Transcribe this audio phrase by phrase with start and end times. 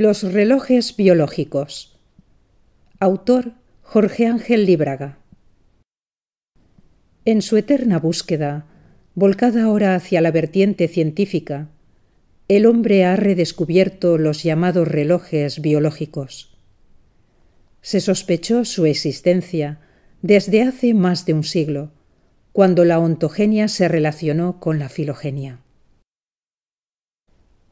[0.00, 1.98] Los relojes biológicos.
[3.00, 5.18] Autor Jorge Ángel Libraga.
[7.24, 8.64] En su eterna búsqueda,
[9.16, 11.70] volcada ahora hacia la vertiente científica,
[12.46, 16.56] el hombre ha redescubierto los llamados relojes biológicos.
[17.82, 19.80] Se sospechó su existencia
[20.22, 21.90] desde hace más de un siglo,
[22.52, 25.58] cuando la ontogenia se relacionó con la filogenia.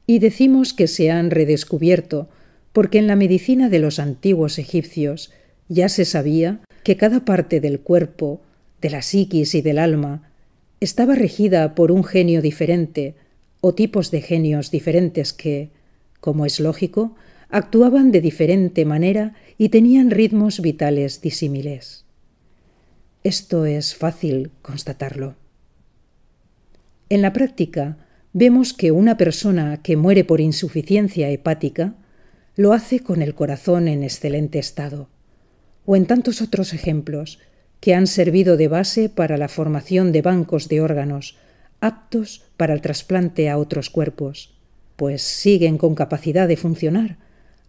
[0.06, 2.28] Y decimos que se han redescubierto
[2.72, 5.32] porque en la medicina de los antiguos egipcios
[5.68, 8.40] ya se sabía que cada parte del cuerpo,
[8.80, 10.30] de la psiquis y del alma,
[10.80, 13.14] estaba regida por un genio diferente
[13.60, 15.70] o tipos de genios diferentes que,
[16.20, 17.16] como es lógico,
[17.48, 22.04] actuaban de diferente manera y tenían ritmos vitales disímiles.
[23.24, 25.34] Esto es fácil constatarlo.
[27.08, 27.96] En la práctica,
[28.38, 31.94] vemos que una persona que muere por insuficiencia hepática
[32.54, 35.08] lo hace con el corazón en excelente estado,
[35.86, 37.38] o en tantos otros ejemplos
[37.80, 41.38] que han servido de base para la formación de bancos de órganos
[41.80, 44.54] aptos para el trasplante a otros cuerpos,
[44.96, 47.16] pues siguen con capacidad de funcionar,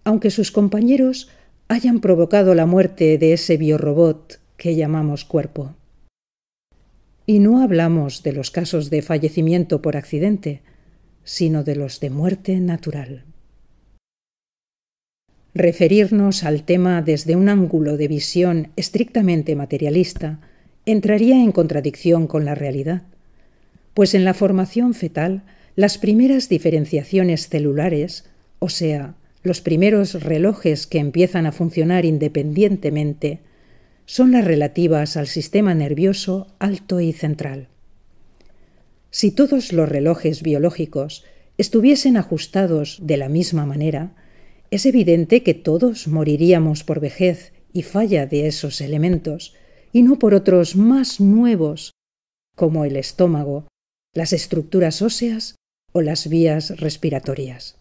[0.04, 1.30] aunque sus compañeros
[1.70, 5.77] hayan provocado la muerte de ese biorobot que llamamos cuerpo.
[7.30, 10.62] Y no hablamos de los casos de fallecimiento por accidente,
[11.26, 13.26] sino de los de muerte natural.
[15.54, 20.40] Referirnos al tema desde un ángulo de visión estrictamente materialista
[20.86, 23.04] entraría en contradicción con la realidad,
[23.94, 25.44] pues en la formación fetal
[25.76, 28.24] las primeras diferenciaciones celulares,
[28.60, 33.42] o sea, los primeros relojes que empiezan a funcionar independientemente,
[34.08, 37.68] son las relativas al sistema nervioso alto y central.
[39.12, 41.26] Si todos los relojes biológicos
[41.58, 44.16] estuviesen ajustados de la misma manera,
[44.72, 49.54] es evidente que todos moriríamos por vejez y falla de esos elementos,
[49.92, 51.92] y no por otros más nuevos,
[52.56, 53.68] como el estómago,
[54.14, 55.56] las estructuras óseas
[55.92, 57.76] o las vías respiratorias.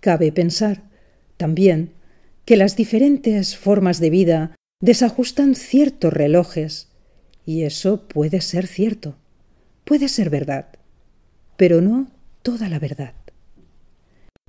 [0.00, 0.84] Cabe pensar,
[1.36, 1.92] también,
[2.44, 6.88] que las diferentes formas de vida desajustan ciertos relojes,
[7.46, 9.16] y eso puede ser cierto,
[9.84, 10.66] puede ser verdad,
[11.56, 12.10] pero no
[12.42, 13.14] toda la verdad.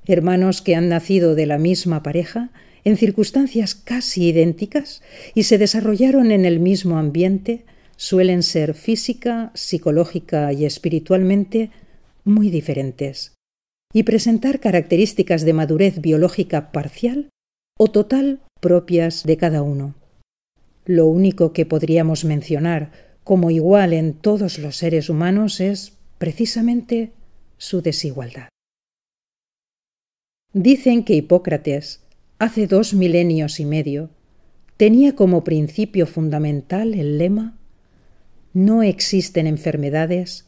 [0.04, 2.50] Hermanos que han nacido de la misma pareja,
[2.84, 5.02] en circunstancias casi idénticas,
[5.34, 7.64] y se desarrollaron en el mismo ambiente,
[7.96, 11.70] suelen ser física, psicológica y espiritualmente
[12.24, 13.34] muy diferentes,
[13.92, 17.30] y presentar características de madurez biológica parcial
[17.78, 19.94] o total propias de cada uno.
[20.84, 22.92] Lo único que podríamos mencionar
[23.24, 27.12] como igual en todos los seres humanos es precisamente
[27.58, 28.48] su desigualdad.
[30.52, 32.00] Dicen que Hipócrates,
[32.38, 34.10] hace dos milenios y medio,
[34.76, 37.58] tenía como principio fundamental el lema
[38.54, 40.46] No existen enfermedades,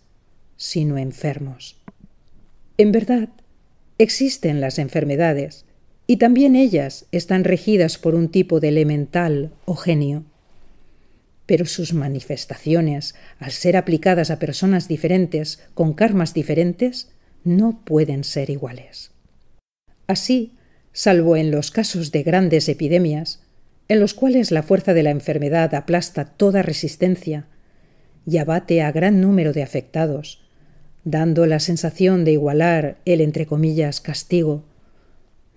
[0.56, 1.76] sino enfermos.
[2.78, 3.28] En verdad,
[3.98, 5.66] existen las enfermedades,
[6.10, 10.24] y también ellas están regidas por un tipo de elemental o genio.
[11.44, 17.10] Pero sus manifestaciones, al ser aplicadas a personas diferentes con karmas diferentes,
[17.44, 19.10] no pueden ser iguales.
[20.06, 20.54] Así,
[20.92, 23.42] salvo en los casos de grandes epidemias,
[23.88, 27.44] en los cuales la fuerza de la enfermedad aplasta toda resistencia
[28.26, 30.42] y abate a gran número de afectados,
[31.04, 34.64] dando la sensación de igualar el entre comillas castigo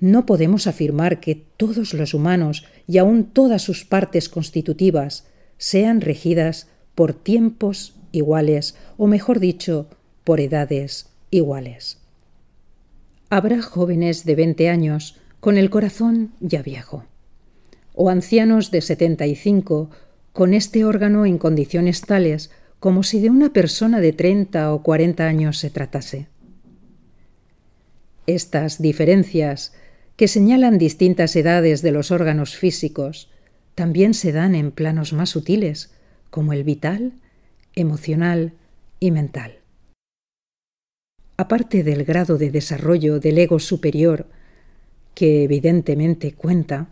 [0.01, 6.67] no podemos afirmar que todos los humanos y aun todas sus partes constitutivas sean regidas
[6.95, 9.87] por tiempos iguales o mejor dicho,
[10.25, 11.99] por edades iguales.
[13.29, 17.05] Habrá jóvenes de veinte años con el corazón ya viejo,
[17.93, 19.89] o ancianos de setenta y cinco
[20.33, 25.27] con este órgano en condiciones tales como si de una persona de treinta o cuarenta
[25.27, 26.27] años se tratase.
[28.25, 29.73] Estas diferencias
[30.21, 33.27] que señalan distintas edades de los órganos físicos,
[33.73, 35.95] también se dan en planos más sutiles,
[36.29, 37.13] como el vital,
[37.73, 38.53] emocional
[38.99, 39.57] y mental.
[41.37, 44.27] Aparte del grado de desarrollo del ego superior,
[45.15, 46.89] que evidentemente cuenta,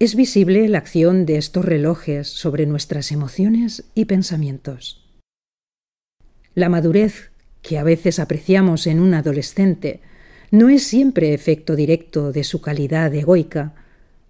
[0.00, 5.08] es visible la acción de estos relojes sobre nuestras emociones y pensamientos.
[6.56, 7.30] La madurez
[7.62, 10.00] que a veces apreciamos en un adolescente
[10.50, 13.74] no es siempre efecto directo de su calidad egoica,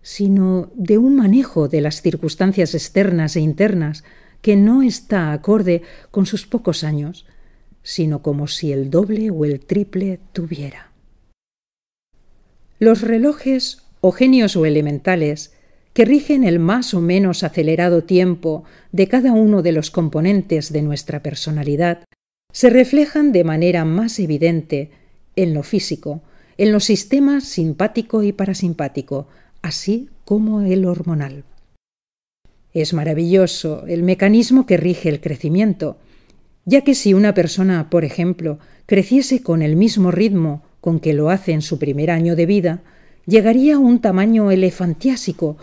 [0.03, 4.05] sino de un manejo de las circunstancias externas e internas
[4.43, 7.27] que no está acorde con sus pocos años,
[7.83, 10.93] sino como si el doble o el triple tuviera.
[12.79, 15.53] Los relojes o genios o elementales
[15.93, 20.83] que rigen el más o menos acelerado tiempo de cada uno de los componentes de
[20.83, 22.05] nuestra personalidad
[22.53, 24.91] se reflejan de manera más evidente
[25.37, 26.23] en lo físico,
[26.59, 29.29] en los sistemas simpático y parasimpático,
[29.63, 31.45] así como el hormonal.
[32.73, 35.97] Es maravilloso el mecanismo que rige el crecimiento,
[36.65, 41.31] ya que si una persona, por ejemplo, creciese con el mismo ritmo con que lo
[41.31, 42.83] hace en su primer año de vida,
[43.27, 45.57] llegaría a un tamaño elefantiásico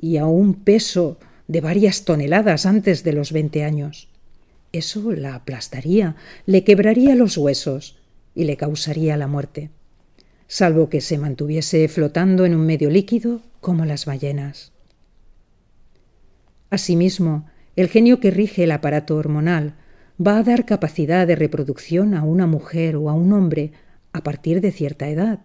[0.00, 1.18] y a un peso
[1.48, 4.08] de varias toneladas antes de los veinte años.
[4.72, 7.96] Eso la aplastaría, le quebraría los huesos
[8.36, 9.70] y le causaría la muerte,
[10.46, 14.72] salvo que se mantuviese flotando en un medio líquido como las ballenas.
[16.70, 19.74] Asimismo, el genio que rige el aparato hormonal
[20.24, 23.72] va a dar capacidad de reproducción a una mujer o a un hombre
[24.12, 25.40] a partir de cierta edad,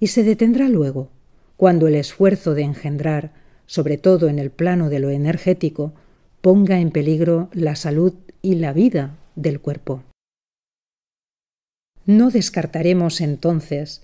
[0.00, 1.10] y se detendrá luego,
[1.56, 3.32] cuando el esfuerzo de engendrar,
[3.66, 5.94] sobre todo en el plano de lo energético,
[6.40, 10.02] ponga en peligro la salud y la vida del cuerpo.
[12.06, 14.02] No descartaremos entonces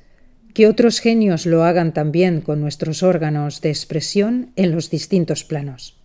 [0.55, 5.97] que otros genios lo hagan también con nuestros órganos de expresión en los distintos planos.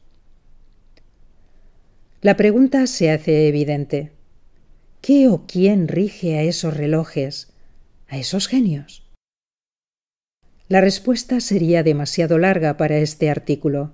[2.22, 4.12] La pregunta se hace evidente.
[5.01, 7.51] ¿Qué o quién rige a esos relojes,
[8.07, 9.04] a esos genios?
[10.69, 13.92] La respuesta sería demasiado larga para este artículo,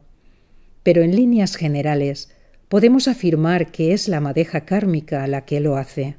[0.83, 2.29] pero en líneas generales
[2.67, 6.17] podemos afirmar que es la madeja kármica la que lo hace.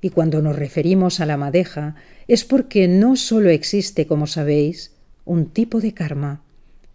[0.00, 1.94] Y cuando nos referimos a la madeja
[2.26, 4.92] es porque no solo existe, como sabéis,
[5.24, 6.42] un tipo de karma,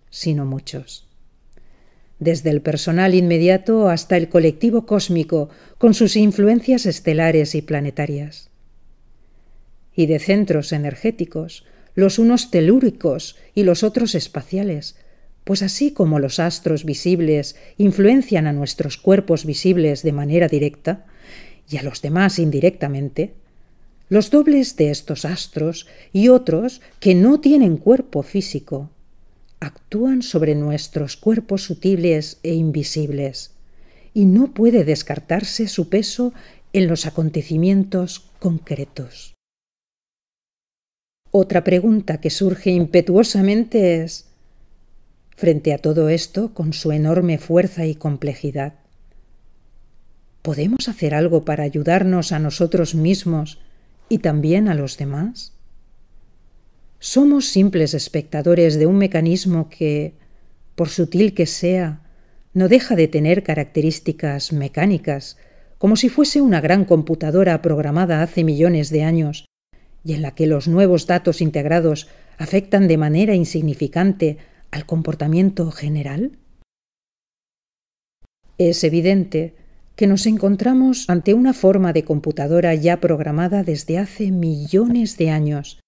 [0.09, 1.05] sino muchos
[2.19, 8.49] desde el personal inmediato hasta el colectivo cósmico, con sus influencias estelares y planetarias.
[9.95, 14.95] Y de centros energéticos, los unos telúricos y los otros espaciales,
[15.43, 21.05] pues así como los astros visibles influencian a nuestros cuerpos visibles de manera directa,
[21.69, 23.33] y a los demás indirectamente,
[24.09, 28.89] los dobles de estos astros y otros que no tienen cuerpo físico
[29.59, 33.51] actúan sobre nuestros cuerpos sutiles e invisibles,
[34.13, 36.33] y no puede descartarse su peso
[36.71, 39.33] en los acontecimientos concretos.
[41.31, 44.27] Otra pregunta que surge impetuosamente es,
[45.35, 48.75] frente a todo esto, con su enorme fuerza y complejidad,
[50.45, 53.59] ¿podemos hacer algo para ayudarnos a nosotros mismos
[54.09, 55.57] y también a los demás?
[56.99, 60.13] Somos simples espectadores de un mecanismo que,
[60.75, 62.03] por sutil que sea,
[62.53, 65.37] no deja de tener características mecánicas,
[65.79, 69.45] como si fuese una gran computadora programada hace millones de años,
[70.03, 72.07] y en la que los nuevos datos integrados
[72.37, 74.37] afectan de manera insignificante
[74.69, 76.37] al comportamiento general?
[78.59, 79.64] Es evidente
[79.95, 85.79] que nos encontramos ante una forma de computadora ya programada desde hace millones de años,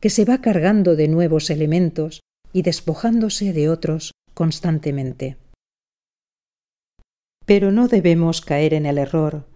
[0.00, 2.20] que se va cargando de nuevos elementos
[2.52, 5.38] y despojándose de otros constantemente.
[7.46, 9.46] Pero no debemos caer en el error,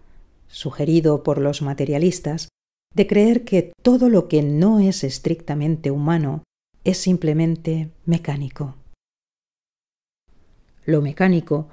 [0.47, 2.49] sugerido por los materialistas,
[2.95, 6.43] de creer que todo lo que no es estrictamente humano
[6.83, 8.75] es simplemente mecánico.
[10.85, 11.67] Lo mecánico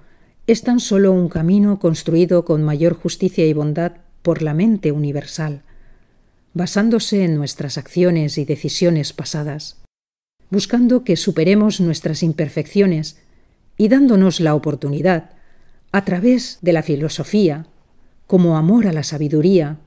[0.47, 5.63] es tan solo un camino construido con mayor justicia y bondad por la mente universal,
[6.55, 9.83] basándose en nuestras acciones y decisiones pasadas,
[10.51, 13.19] buscando que superemos nuestras imperfecciones
[13.77, 15.31] y dándonos la oportunidad,
[15.93, 17.67] a través de la filosofía,
[18.27, 19.79] como amor a la sabiduría,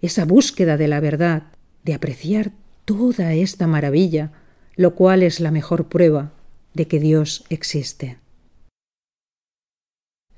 [0.00, 1.44] esa búsqueda de la verdad,
[1.84, 2.52] de apreciar
[2.84, 4.32] toda esta maravilla,
[4.76, 6.32] lo cual es la mejor prueba
[6.74, 8.21] de que Dios existe.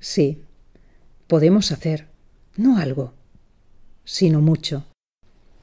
[0.07, 0.43] Sí,
[1.25, 2.05] podemos hacer,
[2.55, 3.15] no algo,
[4.03, 4.85] sino mucho,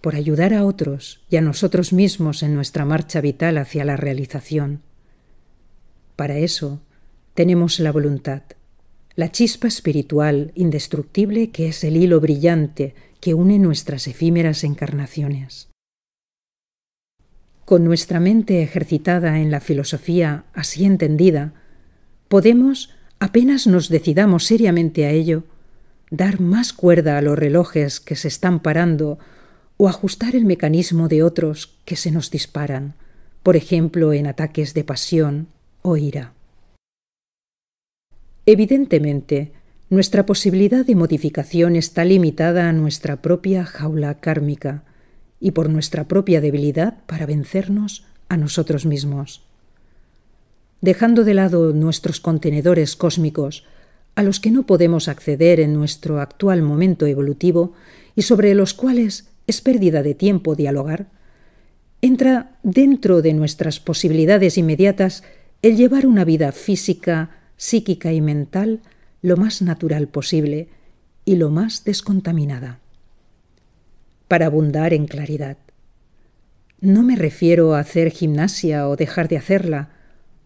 [0.00, 4.82] por ayudar a otros y a nosotros mismos en nuestra marcha vital hacia la realización.
[6.16, 6.82] Para eso
[7.34, 8.42] tenemos la voluntad,
[9.14, 15.68] la chispa espiritual indestructible que es el hilo brillante que une nuestras efímeras encarnaciones.
[17.64, 21.54] Con nuestra mente ejercitada en la filosofía así entendida,
[22.26, 22.90] podemos,
[23.22, 25.44] apenas nos decidamos seriamente a ello,
[26.10, 29.20] dar más cuerda a los relojes que se están parando
[29.76, 32.94] o ajustar el mecanismo de otros que se nos disparan,
[33.44, 35.46] por ejemplo en ataques de pasión
[35.82, 36.32] o ira.
[38.44, 39.52] Evidentemente,
[39.88, 44.82] nuestra posibilidad de modificación está limitada a nuestra propia jaula kármica,
[45.38, 49.42] y por nuestra propia debilidad para vencernos a nosotros mismos.
[50.82, 53.64] Dejando de lado nuestros contenedores cósmicos,
[54.16, 57.72] a los que no podemos acceder en nuestro actual momento evolutivo
[58.16, 61.06] y sobre los cuales es pérdida de tiempo dialogar,
[62.00, 65.22] entra dentro de nuestras posibilidades inmediatas
[65.62, 68.80] el llevar una vida física, psíquica y mental
[69.22, 70.68] lo más natural posible
[71.24, 72.80] y lo más descontaminada.
[74.26, 75.58] Para abundar en claridad.
[76.80, 80.01] No me refiero a hacer gimnasia o dejar de hacerla,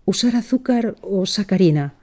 [0.07, 1.95] usar azúcar o sacarina,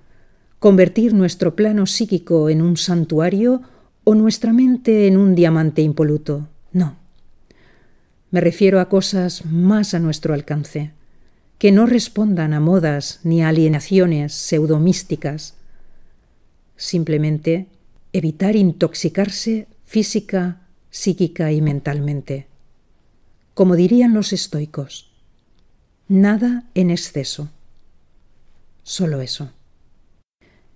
[0.60, 3.64] convertir nuestro plano psíquico en un santuario
[4.04, 6.50] o nuestra mente en un diamante impoluto.
[6.72, 6.98] No.
[8.30, 10.92] Me refiero a cosas más a nuestro alcance,
[11.58, 15.56] que no respondan a modas ni a alienaciones pseudomísticas.
[16.76, 17.68] Simplemente
[18.12, 22.48] evitar intoxicarse física, psíquica y mentalmente.
[23.54, 25.14] Como dirían los estoicos,
[26.10, 27.50] nada en exceso.
[28.84, 29.52] Solo eso.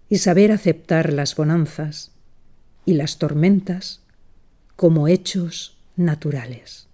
[0.09, 2.11] Y saber aceptar las bonanzas
[2.85, 4.01] y las tormentas
[4.75, 6.86] como hechos naturales.